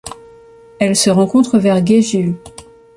[0.79, 2.35] Elle se rencontre vers Gejiu.